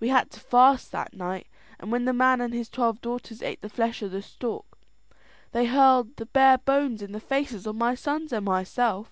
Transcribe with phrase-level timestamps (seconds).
[0.00, 1.46] We had to fast that night;
[1.78, 4.64] and when the man and his twelve daughters ate the flesh of the stork,
[5.52, 9.10] they hurled the bare bones in the faces of my sons and myself.